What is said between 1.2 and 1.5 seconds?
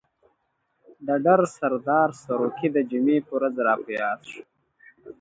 ډر